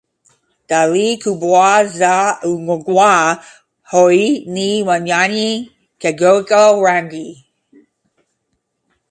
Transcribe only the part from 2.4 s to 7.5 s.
ugonjwa huu ni majani kugeuka rangi